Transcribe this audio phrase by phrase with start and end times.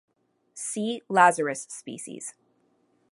[0.55, 2.33] "See Lazarus species"